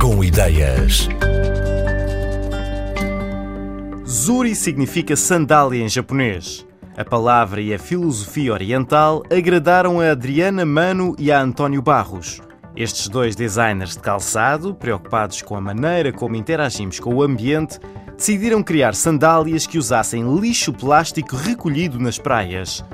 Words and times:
Com 0.00 0.24
ideias. 0.24 1.08
Zuri 4.04 4.52
significa 4.56 5.14
sandália 5.14 5.84
em 5.84 5.88
japonês. 5.88 6.66
A 6.96 7.04
palavra 7.04 7.60
e 7.60 7.72
a 7.72 7.78
filosofia 7.78 8.52
oriental 8.52 9.22
agradaram 9.30 10.00
a 10.00 10.10
Adriana 10.10 10.66
Mano 10.66 11.14
e 11.16 11.30
a 11.30 11.40
António 11.40 11.80
Barros. 11.80 12.40
Estes 12.74 13.06
dois 13.06 13.36
designers 13.36 13.92
de 13.92 14.00
calçado, 14.00 14.74
preocupados 14.74 15.40
com 15.40 15.54
a 15.54 15.60
maneira 15.60 16.12
como 16.12 16.34
interagimos 16.34 16.98
com 16.98 17.14
o 17.14 17.22
ambiente, 17.22 17.78
decidiram 18.16 18.64
criar 18.64 18.96
sandálias 18.96 19.68
que 19.68 19.78
usassem 19.78 20.36
lixo 20.36 20.72
plástico 20.72 21.36
recolhido 21.36 21.96
nas 21.96 22.18
praias. 22.18 22.84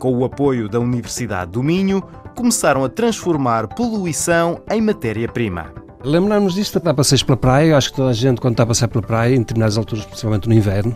Com 0.00 0.12
o 0.12 0.24
apoio 0.24 0.68
da 0.68 0.80
Universidade 0.80 1.52
do 1.52 1.62
Minho, 1.62 2.02
começaram 2.34 2.82
a 2.82 2.88
transformar 2.88 3.68
poluição 3.68 4.60
em 4.68 4.80
matéria-prima. 4.80 5.85
Lembrarmos 6.06 6.54
disto, 6.54 6.78
dar 6.78 6.94
passeios 6.94 7.24
pela 7.24 7.36
praia, 7.36 7.76
acho 7.76 7.90
que 7.90 7.96
toda 7.96 8.10
a 8.10 8.12
gente, 8.12 8.40
quando 8.40 8.52
está 8.52 8.62
a 8.62 8.66
passear 8.66 8.86
pela 8.86 9.02
praia, 9.02 9.34
em 9.34 9.40
determinadas 9.40 9.76
alturas, 9.76 10.04
principalmente 10.04 10.48
no 10.48 10.54
inverno, 10.54 10.94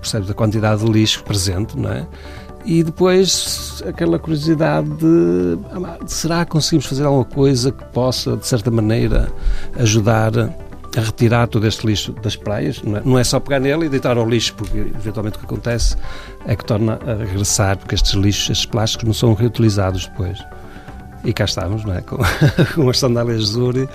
percebe 0.00 0.30
a 0.30 0.32
quantidade 0.32 0.82
de 0.82 0.90
lixo 0.90 1.22
presente, 1.24 1.78
não 1.78 1.92
é? 1.92 2.06
E 2.64 2.82
depois 2.82 3.82
aquela 3.86 4.18
curiosidade 4.18 4.88
de, 4.88 5.58
ah, 5.72 5.98
será 6.06 6.42
que 6.46 6.52
conseguimos 6.52 6.86
fazer 6.86 7.04
alguma 7.04 7.26
coisa 7.26 7.70
que 7.70 7.84
possa, 7.84 8.34
de 8.34 8.46
certa 8.46 8.70
maneira, 8.70 9.30
ajudar 9.78 10.32
a 10.38 11.00
retirar 11.02 11.48
todo 11.48 11.66
este 11.66 11.86
lixo 11.86 12.12
das 12.22 12.34
praias. 12.34 12.82
Não 12.82 12.96
é, 12.96 13.02
não 13.04 13.18
é 13.18 13.24
só 13.24 13.38
pegar 13.38 13.60
nele 13.60 13.84
e 13.84 13.88
deitar 13.90 14.16
ao 14.16 14.26
lixo, 14.26 14.54
porque 14.54 14.78
eventualmente 14.78 15.36
o 15.36 15.40
que 15.40 15.44
acontece 15.44 15.96
é 16.46 16.56
que 16.56 16.64
torna 16.64 16.98
a 17.06 17.14
regressar, 17.14 17.76
porque 17.76 17.94
estes 17.94 18.14
lixos, 18.14 18.48
estes 18.48 18.64
plásticos, 18.64 19.06
não 19.06 19.12
são 19.12 19.34
reutilizados 19.34 20.06
depois. 20.06 20.42
E 21.24 21.32
cá 21.32 21.44
estamos, 21.44 21.84
não 21.84 21.94
é? 21.94 22.00
Com, 22.00 22.18
com 22.74 22.88
as 22.88 22.98
sandálias 22.98 23.42
Zuri, 23.42 23.88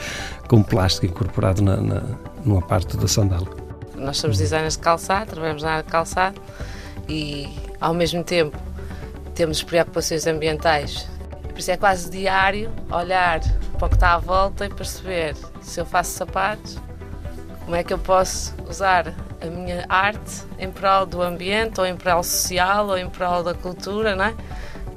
com 0.48 0.62
plástico 0.62 1.06
incorporado 1.06 1.62
na, 1.62 1.78
na, 1.78 2.04
numa 2.44 2.62
parte 2.62 2.98
da 2.98 3.08
sandália. 3.08 3.48
Nós 3.96 4.18
somos 4.18 4.38
designers 4.38 4.76
de 4.76 4.80
calçado, 4.80 5.32
trabalhamos 5.32 5.64
na 5.64 5.72
área 5.72 5.84
de 5.84 5.90
calçado 5.90 6.42
e, 7.08 7.48
ao 7.80 7.94
mesmo 7.94 8.24
tempo, 8.24 8.58
temos 9.36 9.64
preocupações 9.64 10.26
ambientais. 10.28 11.08
Por 11.50 11.60
isso 11.60 11.72
é 11.72 11.78
quase 11.78 12.10
diário 12.10 12.72
olhar 12.92 13.40
para 13.78 13.86
o 13.86 13.90
que 13.90 13.96
está 13.96 14.14
à 14.14 14.18
volta 14.18 14.66
e 14.66 14.70
perceber 14.70 15.36
se 15.62 15.80
eu 15.80 15.86
faço 15.86 16.12
sapatos, 16.12 16.78
como 17.66 17.76
é 17.76 17.84
que 17.84 17.94
eu 17.94 18.00
posso 18.00 18.54
usar 18.68 19.14
a 19.42 19.46
minha 19.46 19.86
arte 19.88 20.44
em 20.60 20.70
prol 20.70 21.06
do 21.06 21.22
ambiente, 21.22 21.80
ou 21.80 21.86
em 21.86 21.96
prol 21.96 22.24
social, 22.24 22.88
ou 22.88 22.98
em 22.98 23.10
prol 23.10 23.44
da 23.44 23.54
cultura, 23.54 24.16
não 24.16 24.26
é? 24.26 24.36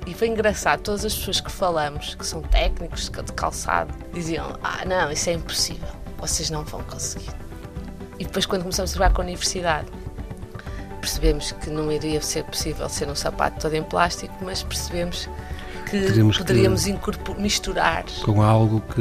E 0.06 0.12
foi 0.12 0.28
engraçado, 0.28 0.80
todas 0.80 1.05
as 1.05 1.14
pessoas 1.14 1.41
que 1.41 1.50
falamos, 1.50 2.14
que 2.14 2.27
são 2.27 2.42
técnicos 2.42 3.08
de 3.08 3.33
calçado, 3.33 3.92
diziam: 4.12 4.58
Ah, 4.62 4.84
não, 4.84 5.11
isso 5.11 5.30
é 5.30 5.33
impossível, 5.33 5.88
vocês 6.19 6.50
não 6.50 6.62
vão 6.64 6.83
conseguir. 6.83 7.33
E 8.19 8.24
depois, 8.24 8.44
quando 8.44 8.62
começamos 8.62 8.91
a 8.91 8.94
trabalhar 8.94 9.14
com 9.14 9.22
a 9.22 9.24
universidade, 9.24 9.88
percebemos 11.00 11.52
que 11.52 11.70
não 11.70 11.91
iria 11.91 12.20
ser 12.20 12.44
possível 12.44 12.88
ser 12.88 13.08
um 13.08 13.14
sapato 13.14 13.61
todo 13.61 13.74
em 13.74 13.83
plástico, 13.83 14.34
mas 14.42 14.62
percebemos 14.62 15.28
que 15.91 16.00
Teríamos 16.00 16.39
poderíamos 16.39 16.84
que 16.84 17.41
misturar 17.41 18.05
com 18.24 18.42
algo 18.42 18.80
que. 18.94 19.00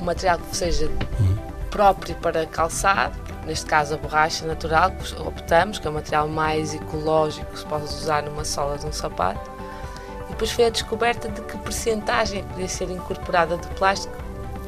Um 0.00 0.04
material 0.04 0.38
que 0.38 0.56
seja 0.56 0.86
uhum. 0.86 1.36
próprio 1.70 2.16
para 2.16 2.44
calçado, 2.46 3.16
neste 3.46 3.66
caso 3.66 3.94
a 3.94 3.96
borracha 3.96 4.44
natural, 4.44 4.90
que 4.90 5.14
optamos, 5.22 5.78
que 5.78 5.86
é 5.86 5.90
o 5.90 5.94
material 5.94 6.28
mais 6.28 6.74
ecológico 6.74 7.46
que 7.52 7.58
se 7.60 7.66
pode 7.66 7.84
usar 7.84 8.24
numa 8.24 8.44
sola 8.44 8.76
de 8.76 8.84
um 8.84 8.92
sapato 8.92 9.53
depois 10.34 10.50
foi 10.50 10.66
a 10.66 10.70
descoberta 10.70 11.28
de 11.28 11.40
que 11.42 11.56
percentagem 11.58 12.42
podia 12.44 12.68
ser 12.68 12.90
incorporada 12.90 13.56
de 13.56 13.68
plástico 13.68 14.14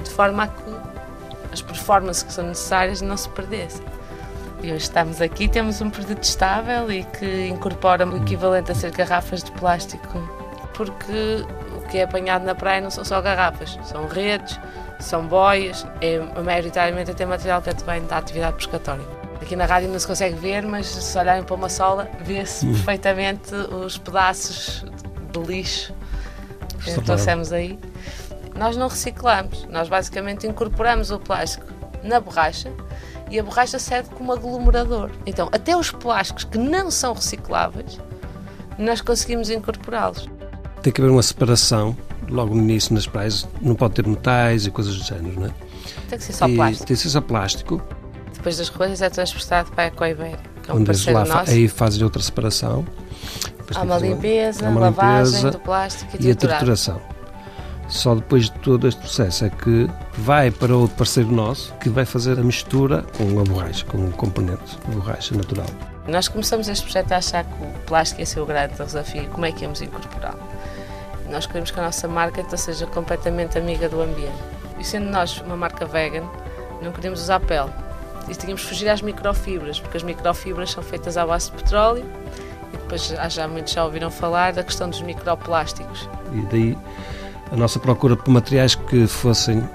de 0.03 0.11
forma 0.11 0.45
a 0.45 0.48
que 0.48 0.77
as 1.53 1.61
performances 1.61 2.23
que 2.23 2.33
são 2.33 2.47
necessárias 2.47 3.00
não 3.00 3.17
se 3.17 3.28
perdessem. 3.31 3.84
E 4.63 4.68
hoje 4.68 4.85
estamos 4.85 5.20
aqui, 5.20 5.48
temos 5.48 5.80
um 5.80 5.91
produto 5.91 6.23
estável 6.23 6.91
e 6.91 7.02
que 7.02 7.48
incorpora 7.48 8.07
o 8.07 8.17
equivalente 8.17 8.70
a 8.70 8.74
ser 8.74 8.92
garrafas 8.92 9.42
de 9.42 9.51
plástico, 9.52 10.18
porque 10.73 11.45
o 11.77 11.80
que 11.89 11.98
é 11.98 12.05
apanhado 12.05 12.45
na 12.45 12.55
praia 12.55 12.80
não 12.80 12.91
são 12.91 13.05
só 13.05 13.20
garrafas, 13.20 13.77
são 13.85 14.07
redes, 14.07 14.58
são 15.01 15.27
boias, 15.27 15.85
é 16.01 16.20
maioritariamente 16.42 17.11
até 17.11 17.27
material 17.27 17.61
que 17.61 17.70
vem 17.85 18.07
da 18.07 18.18
atividade 18.18 18.57
pescatória. 18.57 19.05
Aqui 19.42 19.57
na 19.57 19.67
rádio 19.67 19.89
não 19.89 19.98
se 19.98 20.07
consegue 20.07 20.36
ver, 20.36 20.62
mas 20.62 20.86
se 20.86 21.18
olharem 21.18 21.42
para 21.42 21.55
uma 21.55 21.68
sola, 21.68 22.08
vê-se 22.20 22.67
hum. 22.67 22.73
perfeitamente 22.73 23.55
os 23.55 23.98
pedaços 23.98 24.85
lixo 25.42 25.95
que 26.95 27.01
trouxemos 27.02 27.52
aí, 27.52 27.79
nós 28.55 28.77
não 28.77 28.89
reciclamos. 28.89 29.67
Nós 29.70 29.89
basicamente 29.89 30.47
incorporamos 30.47 31.11
o 31.11 31.19
plástico 31.19 31.67
na 32.02 32.20
borracha 32.20 32.73
e 33.30 33.39
a 33.39 33.42
borracha 33.42 33.79
serve 33.79 34.11
como 34.11 34.33
aglomerador. 34.33 35.11
Então, 35.27 35.48
até 35.52 35.77
os 35.77 35.91
plásticos 35.91 36.45
que 36.45 36.58
não 36.58 36.91
são 36.91 37.13
recicláveis, 37.13 37.98
nós 38.79 39.01
conseguimos 39.01 39.51
incorporá-los. 39.51 40.29
Tem 40.83 40.92
que 40.92 41.01
haver 41.01 41.11
uma 41.11 41.23
separação 41.23 41.97
logo 42.29 42.55
no 42.55 42.63
início 42.63 42.95
nas 42.95 43.07
praias, 43.07 43.47
não 43.61 43.74
pode 43.74 43.95
ter 43.95 44.07
metais 44.07 44.67
e 44.67 44.70
coisas 44.70 44.97
do 44.97 45.05
género, 45.05 45.41
não 45.41 45.47
é? 45.47 45.51
Tem 46.08 46.18
que 46.18 46.24
ser 46.24 46.33
só 46.33 46.48
e 46.48 46.55
plástico. 46.55 46.86
Tem 46.86 46.97
que 46.97 47.03
ser 47.03 47.08
só 47.08 47.20
plástico. 47.20 47.83
Depois 48.33 48.58
das 48.58 48.70
coisas 48.70 49.03
é 49.03 49.11
transportado 49.11 49.73
para 49.73 49.86
a 49.86 49.91
Coibeira, 49.91 50.39
que 50.63 50.70
é 50.70 50.74
um 50.74 50.79
Onde 50.79 50.86
parceiro 50.86 51.18
lá, 51.18 51.24
nosso. 51.24 51.51
Aí 51.51 51.68
fazem 51.68 52.05
outra 52.05 52.23
separação 52.23 52.85
Há 53.75 53.83
uma 53.83 53.99
limpeza, 53.99 54.69
uma 54.69 54.81
lavagem 54.81 55.37
limpeza 55.37 55.51
do 55.51 55.59
plástico 55.59 56.17
e, 56.19 56.27
e 56.27 56.31
a 56.31 56.35
trituração. 56.35 57.01
Só 57.89 58.17
depois 58.17 58.47
de 58.47 58.53
todo 58.59 58.89
este 58.89 59.01
processo 59.01 59.45
é 59.45 59.51
que 59.51 59.89
vai 60.19 60.51
para 60.51 60.75
outro 60.75 60.97
parceiro 60.97 61.31
nosso 61.31 61.73
que 61.75 61.89
vai 61.89 62.05
fazer 62.05 62.39
a 62.39 62.43
mistura 62.43 63.05
com 63.17 63.41
a 63.41 63.45
borracha, 63.45 63.85
com 63.87 63.99
um 63.99 64.11
componente 64.11 64.77
de 64.89 64.97
borracha 64.97 65.37
natural. 65.37 65.67
Nós 66.09 66.27
começamos 66.27 66.69
este 66.69 66.83
projeto 66.83 67.13
a 67.13 67.19
achar 67.19 67.45
que 67.45 67.63
o 67.63 67.81
plástico 67.87 68.21
ia 68.21 68.27
ser 68.27 68.41
o 68.41 68.47
grande 68.47 68.75
desafio, 68.75 69.29
como 69.29 69.47
é 69.47 69.53
que 69.53 69.63
íamos 69.63 69.81
incorporá-lo. 69.81 70.39
Nós 71.31 71.47
queremos 71.47 71.71
que 71.71 71.79
a 71.79 71.83
nossa 71.83 72.09
marca 72.09 72.41
então, 72.41 72.57
seja 72.59 72.87
completamente 72.87 73.59
amiga 73.59 73.89
do 73.89 74.01
ambiente. 74.01 74.37
E 74.79 74.85
sendo 74.85 75.09
nós 75.11 75.41
uma 75.41 75.57
marca 75.57 75.85
vegan, 75.87 76.25
não 76.83 76.93
queríamos 76.93 77.21
usar 77.21 77.41
pele. 77.41 77.71
E 78.29 78.35
tínhamos 78.35 78.63
que 78.63 78.69
fugir 78.69 78.89
às 78.89 79.01
microfibras, 79.01 79.81
porque 79.81 79.97
as 79.97 80.03
microfibras 80.03 80.71
são 80.71 80.83
feitas 80.83 81.17
à 81.17 81.25
base 81.25 81.51
de 81.51 81.57
petróleo 81.57 82.05
depois 82.86 83.13
já 83.35 83.48
muitos 83.48 83.73
já 83.73 83.85
ouviram 83.85 84.11
falar 84.11 84.52
da 84.52 84.63
questão 84.63 84.89
dos 84.89 85.02
microplásticos. 85.02 86.08
E 86.33 86.41
daí 86.47 86.79
a 87.51 87.57
nossa 87.57 87.79
procura 87.80 88.17
por 88.17 88.30
materiais 88.30 88.74
que 88.77 89.07
fossem 89.07 89.69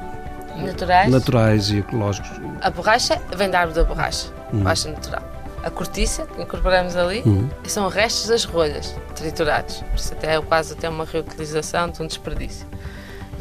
naturais, 0.56 1.12
naturais 1.12 1.70
e 1.70 1.80
ecológicos. 1.80 2.32
A 2.62 2.70
borracha 2.70 3.22
vem 3.36 3.50
da 3.50 3.60
árvore 3.60 3.80
da 3.80 3.86
borracha, 3.86 4.30
hum. 4.54 4.60
borracha 4.60 4.90
natural. 4.90 5.24
A 5.64 5.70
cortiça, 5.70 6.26
que 6.26 6.42
incorporamos 6.42 6.96
ali, 6.96 7.22
hum. 7.26 7.48
são 7.66 7.88
restos 7.88 8.30
das 8.30 8.46
rolhas 8.46 8.96
triturados. 9.14 9.76
Por 9.76 9.96
isso 9.96 10.14
até 10.14 10.36
é 10.36 10.42
quase 10.42 10.74
até 10.74 10.90
uma 10.90 11.06
reutilização 11.06 11.90
de 11.90 12.02
um 12.02 12.08
desperdício. 12.08 12.66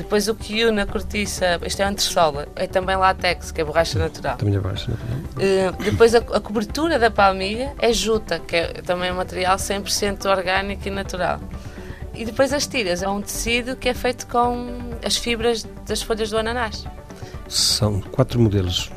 Depois 0.00 0.28
o 0.28 0.34
que 0.34 0.64
une 0.64 0.80
a 0.80 0.86
cortiça, 0.86 1.60
isto 1.62 1.82
é 1.82 1.84
antressola, 1.84 2.48
é 2.56 2.66
também 2.66 2.96
látex, 2.96 3.52
que 3.52 3.60
é 3.60 3.64
borracha 3.64 3.98
natural. 3.98 4.38
Também 4.38 4.56
é 4.56 4.58
borracha 4.58 4.90
natural. 4.90 5.18
Uh, 5.36 5.82
depois 5.84 6.14
a, 6.14 6.18
a, 6.18 6.40
cobertura 6.40 6.98
da 6.98 7.10
palmilha 7.10 7.74
é 7.78 7.92
juta, 7.92 8.38
que 8.38 8.56
é 8.56 8.72
também 8.80 9.12
um 9.12 9.16
material 9.16 9.58
100% 9.58 10.24
orgânico 10.24 10.88
e 10.88 10.90
natural. 10.90 11.38
E 12.14 12.24
depois 12.24 12.50
as 12.54 12.66
tiras, 12.66 13.02
é 13.02 13.08
um 13.08 13.20
tecido 13.20 13.76
que 13.76 13.90
é 13.90 13.94
feito 13.94 14.26
com 14.26 14.78
as 15.04 15.18
fibras 15.18 15.68
das 15.86 16.00
folhas 16.00 16.30
do 16.30 16.38
ananás. 16.38 16.86
São 17.46 18.00
quatro 18.00 18.40
modelos 18.40 18.90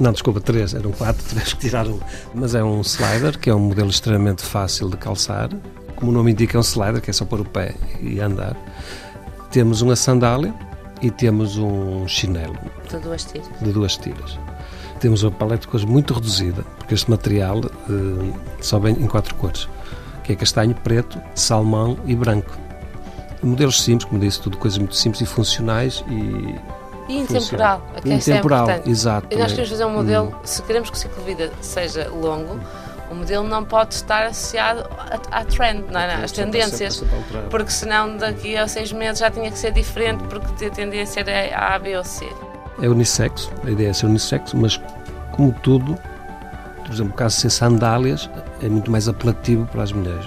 não, 0.00 0.10
desculpa, 0.10 0.40
três, 0.40 0.72
eram 0.72 0.92
quatro, 0.92 1.22
três 1.28 1.52
que 1.52 1.60
tiraram. 1.60 2.00
Mas 2.34 2.54
é 2.54 2.64
um 2.64 2.80
slider, 2.80 3.38
que 3.38 3.50
é 3.50 3.54
um 3.54 3.60
modelo 3.60 3.90
extremamente 3.90 4.42
fácil 4.42 4.88
de 4.88 4.96
calçar. 4.96 5.50
Como 5.94 6.10
o 6.10 6.14
nome 6.14 6.32
indica, 6.32 6.56
é 6.56 6.58
um 6.58 6.62
slider, 6.62 7.02
que 7.02 7.10
é 7.10 7.12
só 7.12 7.26
pôr 7.26 7.40
o 7.40 7.44
pé 7.44 7.74
e 8.00 8.18
andar. 8.18 8.56
Temos 9.52 9.82
uma 9.82 9.94
sandália 9.94 10.52
e 11.02 11.10
temos 11.10 11.58
um 11.58 12.08
chinelo. 12.08 12.56
De 12.88 12.96
duas 12.98 13.24
tiras. 13.24 13.48
De 13.60 13.72
duas 13.72 13.96
tiras. 13.96 14.38
Temos 14.98 15.22
uma 15.22 15.30
paleta 15.30 15.62
de 15.62 15.68
cores 15.68 15.84
muito 15.84 16.14
reduzida, 16.14 16.62
porque 16.78 16.94
este 16.94 17.10
material 17.10 17.58
uh, 17.58 18.34
só 18.60 18.78
vem 18.78 18.94
em 18.94 19.06
quatro 19.06 19.34
cores, 19.34 19.68
que 20.24 20.32
é 20.32 20.36
castanho, 20.36 20.74
preto, 20.74 21.20
salmão 21.34 21.98
e 22.06 22.14
branco. 22.14 22.56
Modelos 23.42 23.82
simples, 23.82 24.08
como 24.08 24.20
disse, 24.20 24.40
tudo 24.40 24.56
coisas 24.56 24.78
muito 24.78 24.96
simples 24.96 25.20
e 25.20 25.26
funcionais 25.26 26.02
e 26.08 26.82
e 27.08 27.18
intemporal, 27.18 27.82
é 28.04 28.14
intemporal, 28.14 28.70
é 28.70 28.82
exato. 28.86 29.26
E 29.30 29.36
nós 29.36 29.50
queremos 29.50 29.70
fazer 29.70 29.84
um 29.84 29.90
modelo, 29.90 30.28
hum. 30.28 30.40
se 30.44 30.62
queremos 30.62 30.88
que 30.88 30.96
o 30.96 30.98
ciclo 30.98 31.18
de 31.18 31.34
vida 31.34 31.52
seja 31.60 32.08
longo, 32.08 32.60
o 33.12 33.14
modelo 33.14 33.46
não 33.46 33.64
pode 33.64 33.94
estar 33.94 34.26
associado 34.26 34.88
à 35.30 35.44
trend, 35.44 35.84
não 35.90 36.00
é? 36.00 36.14
às 36.14 36.32
tendências, 36.32 37.04
porque 37.50 37.70
senão 37.70 38.16
daqui 38.16 38.56
a 38.56 38.66
seis 38.66 38.90
meses 38.92 39.20
já 39.20 39.30
tinha 39.30 39.50
que 39.50 39.58
ser 39.58 39.72
diferente, 39.72 40.24
porque 40.24 40.64
a 40.64 40.70
tendência 40.70 41.20
era 41.20 41.74
A, 41.74 41.78
B 41.78 41.96
ou 41.96 42.04
C. 42.04 42.26
É 42.80 42.88
unissexo, 42.88 43.52
a 43.64 43.70
ideia 43.70 43.90
é 43.90 43.92
ser 43.92 44.06
unissexo, 44.06 44.56
mas 44.56 44.80
como 45.32 45.52
tudo, 45.52 45.96
por 46.84 46.92
exemplo, 46.92 47.12
o 47.12 47.16
caso 47.16 47.36
de 47.36 47.42
ser 47.42 47.50
sandálias, 47.50 48.30
é 48.62 48.68
muito 48.68 48.90
mais 48.90 49.08
apelativo 49.08 49.66
para 49.66 49.82
as 49.82 49.92
mulheres. 49.92 50.26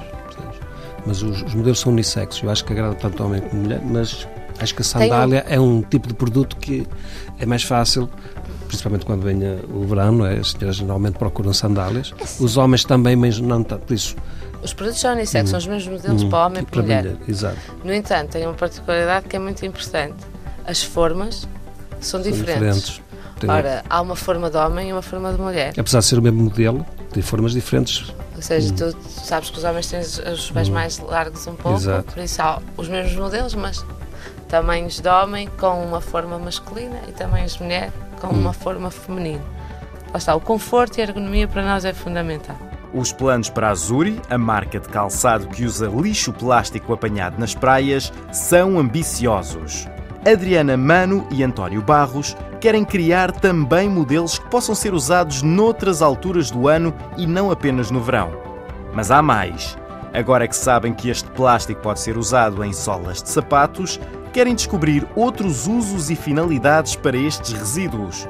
Mas 1.06 1.22
os, 1.22 1.42
os 1.42 1.54
modelos 1.54 1.80
são 1.80 1.92
unissexos, 1.92 2.44
eu 2.44 2.50
acho 2.50 2.64
que 2.64 2.74
agrada 2.74 2.96
tanto 2.96 3.24
homem 3.24 3.42
como 3.42 3.64
mulher, 3.64 3.82
mas 3.84 4.28
Acho 4.60 4.74
que 4.74 4.81
a 4.81 4.86
sandália 4.86 5.46
é 5.48 5.60
um 5.60 5.81
tipo 5.81 6.07
de 6.07 6.13
produto 6.13 6.56
que 6.57 6.88
é 7.40 7.46
mais 7.46 7.63
fácil 7.63 8.10
principalmente 8.68 9.06
quando 9.06 9.22
vem 9.22 9.38
o 9.69 9.86
verão, 9.86 10.25
é? 10.25 10.40
as 10.40 10.52
senhoras 10.52 10.80
normalmente 10.80 11.18
procuram 11.18 11.54
sandálias. 11.54 12.13
Os 12.40 12.57
homens 12.57 12.84
também, 12.84 13.16
mas 13.16 13.40
não 13.40 13.63
tanto. 13.63 13.86
Por 13.86 13.94
isso, 13.94 14.16
os 14.63 14.74
produtos 14.74 15.00
são 15.00 15.13
unissex, 15.13 15.50
hum. 15.50 15.52
são 15.52 15.60
os 15.60 15.68
mesmos 15.68 16.02
modelos 16.02 16.24
hum. 16.24 16.30
para 16.30 16.46
homem 16.46 16.63
e 16.63 16.66
para, 16.66 16.81
mulher. 16.81 17.04
mulher. 17.04 17.18
Exato. 17.28 17.57
No 17.84 17.94
entanto, 17.94 18.31
tem 18.31 18.46
uma 18.46 18.54
particularidade 18.54 19.28
que 19.28 19.36
é 19.36 19.40
muito 19.40 19.66
importante. 19.66 20.16
As 20.66 20.84
formas 20.84 21.48
são, 22.01 22.22
são 22.22 22.22
diferentes. 22.22 22.81
diferentes. 22.81 23.01
Ora, 23.48 23.84
há 23.90 24.01
uma 24.01 24.16
forma 24.16 24.50
de 24.50 24.58
homem 24.58 24.90
e 24.90 24.92
uma 24.94 25.01
forma 25.01 25.31
de 25.31 25.40
mulher. 25.40 25.74
Apesar 25.78 26.00
de 26.00 26.06
ser 26.06 26.18
o 26.18 26.22
mesmo 26.22 26.44
modelo, 26.44 26.86
tem 27.12 27.22
formas 27.22 27.51
diferentes. 27.51 28.12
Ou 28.36 28.42
seja, 28.42 28.74
hum. 28.74 28.75
tu 28.75 28.98
sabes 29.10 29.50
que 29.50 29.58
os 29.58 29.63
homens 29.63 29.88
têm 29.88 30.00
os 30.00 30.51
pés 30.51 30.68
hum. 30.68 30.74
mais 30.74 31.00
largos 31.00 31.46
um 31.48 31.56
pouco, 31.56 31.78
Exato. 31.78 32.13
por 32.13 32.24
isso 32.24 32.42
há 32.42 32.60
os 32.75 32.90
mesmos 32.90 33.16
modelos, 33.16 33.54
mas 33.54 33.86
tamanhos 34.47 35.00
de 35.00 35.09
homem 35.09 35.50
com 35.59 35.83
uma 35.83 36.01
forma 36.01 36.38
masculina 36.38 37.00
e 37.07 37.12
tamanhos 37.12 37.53
de 37.53 37.63
mulher 37.63 37.92
com 38.19 38.27
hum. 38.27 38.39
uma 38.39 38.53
forma 38.53 38.89
feminina. 38.92 39.44
Lá 40.12 40.18
está, 40.18 40.36
o 40.36 40.42
conforto 40.42 40.97
e 40.97 41.01
a 41.01 41.06
ergonomia 41.06 41.47
para 41.47 41.63
nós 41.63 41.83
é 41.86 41.94
fundamental. 41.94 42.56
Os 42.94 43.12
planos 43.12 43.50
para 43.50 43.69
a 43.69 43.75
Zuri, 43.75 44.21
a 44.30 44.38
marca 44.38 44.80
de 44.80 44.88
calçado 44.88 45.47
que 45.47 45.65
usa 45.65 45.88
lixo 45.88 46.31
plástico 46.31 46.94
apanhado 46.94 47.38
nas 47.38 47.53
praias, 47.53 48.13
são 48.31 48.80
ambiciosos. 48.80 49.88
Adriana 50.25 50.77
Mano 50.77 51.27
e 51.30 51.44
António 51.44 51.81
Barros 51.81 52.36
querem 52.62 52.86
criar 52.86 53.31
também 53.31 53.89
modelos 53.89 54.39
que 54.39 54.50
possam 54.50 54.74
ser 54.74 54.94
usados 54.94 55.41
noutras 55.41 56.01
alturas 56.01 56.50
do 56.50 56.68
ano 56.68 56.94
e 57.18 57.27
não 57.27 57.51
apenas 57.51 57.91
no 57.91 58.01
verão. 58.01 58.31
Mas 58.94 59.12
há 59.12 59.21
mais. 59.21 59.77
Agora 60.15 60.47
que 60.47 60.56
sabem 60.56 60.94
que 60.94 61.09
este 61.09 61.29
plástico 61.31 61.81
pode 61.81 62.00
ser 62.00 62.17
usado 62.17 62.63
em 62.63 62.71
solas 62.71 63.21
de 63.21 63.29
sapatos, 63.29 64.00
querem 64.31 64.56
descobrir 64.56 65.06
outros 65.13 65.67
usos 65.67 66.09
e 66.09 66.15
finalidades 66.15 66.95
para 66.95 67.17
estes 67.17 67.51
resíduos. 67.51 68.25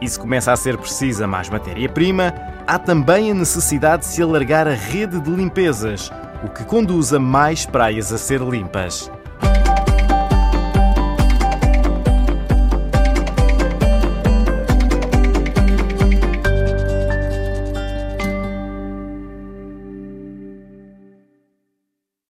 E 0.00 0.08
se 0.08 0.18
começa 0.18 0.50
a 0.50 0.56
ser 0.56 0.78
precisa 0.78 1.26
mais 1.26 1.50
matéria-prima, 1.50 2.34
há 2.66 2.78
também 2.78 3.30
a 3.30 3.34
necessidade 3.34 4.02
de 4.02 4.08
se 4.08 4.22
alargar 4.22 4.66
a 4.66 4.74
rede 4.74 5.20
de 5.20 5.30
limpezas, 5.30 6.10
o 6.42 6.48
que 6.48 6.64
conduz 6.64 7.12
a 7.12 7.18
mais 7.18 7.66
praias 7.66 8.14
a 8.14 8.18
ser 8.18 8.40
limpas. 8.40 9.10